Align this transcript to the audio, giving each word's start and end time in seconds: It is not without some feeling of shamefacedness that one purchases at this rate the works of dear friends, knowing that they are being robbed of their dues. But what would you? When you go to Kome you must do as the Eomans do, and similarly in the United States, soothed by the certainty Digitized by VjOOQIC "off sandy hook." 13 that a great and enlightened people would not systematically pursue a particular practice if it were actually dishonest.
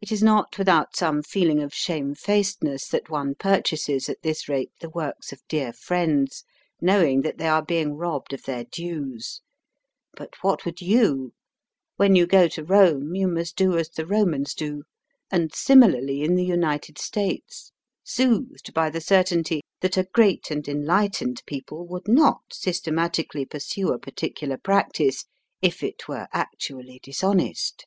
It 0.00 0.10
is 0.10 0.22
not 0.22 0.56
without 0.56 0.96
some 0.96 1.22
feeling 1.22 1.62
of 1.62 1.74
shamefacedness 1.74 2.88
that 2.88 3.10
one 3.10 3.34
purchases 3.34 4.08
at 4.08 4.22
this 4.22 4.48
rate 4.48 4.72
the 4.80 4.88
works 4.88 5.32
of 5.34 5.42
dear 5.50 5.70
friends, 5.74 6.44
knowing 6.80 7.20
that 7.20 7.36
they 7.36 7.46
are 7.46 7.60
being 7.62 7.92
robbed 7.92 8.32
of 8.32 8.44
their 8.44 8.64
dues. 8.64 9.42
But 10.14 10.30
what 10.42 10.64
would 10.64 10.80
you? 10.80 11.34
When 11.96 12.16
you 12.16 12.26
go 12.26 12.48
to 12.48 12.64
Kome 12.64 13.14
you 13.14 13.28
must 13.28 13.54
do 13.54 13.76
as 13.76 13.90
the 13.90 14.04
Eomans 14.04 14.54
do, 14.54 14.84
and 15.30 15.54
similarly 15.54 16.22
in 16.22 16.36
the 16.36 16.46
United 16.46 16.96
States, 16.96 17.70
soothed 18.02 18.72
by 18.72 18.88
the 18.88 19.02
certainty 19.02 19.56
Digitized 19.56 19.58
by 19.58 19.58
VjOOQIC 19.58 19.60
"off 19.60 19.94
sandy 19.94 20.00
hook." 20.00 20.08
13 20.08 20.08
that 20.08 20.08
a 20.08 20.10
great 20.14 20.50
and 20.50 20.68
enlightened 20.68 21.42
people 21.44 21.86
would 21.86 22.08
not 22.08 22.40
systematically 22.50 23.44
pursue 23.44 23.92
a 23.92 23.98
particular 23.98 24.56
practice 24.56 25.26
if 25.60 25.82
it 25.82 26.08
were 26.08 26.28
actually 26.32 26.98
dishonest. 27.02 27.84